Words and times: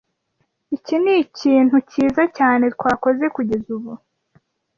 Iki 0.75 0.95
nikintu 1.03 1.75
cyiza 1.89 2.23
cyane 2.37 2.65
twakoze 2.75 3.25
kugeza 3.35 3.67
ubu. 3.77 3.91